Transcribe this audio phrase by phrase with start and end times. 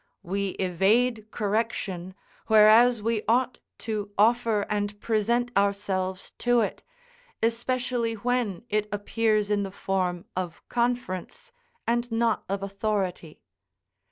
[0.23, 2.15] We evade correction,
[2.47, 6.81] whereas we ought to offer and present ourselves to it,
[7.43, 11.51] especially when it appears in the form of conference,
[11.85, 13.43] and not of authority.